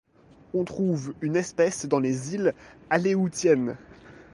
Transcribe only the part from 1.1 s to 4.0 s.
une espèce dans les îles Aléoutiennes.